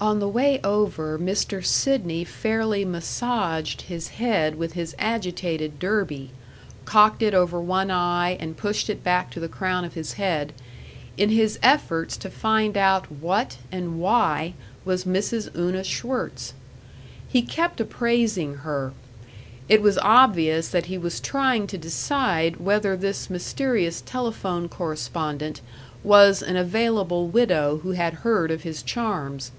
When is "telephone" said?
24.00-24.68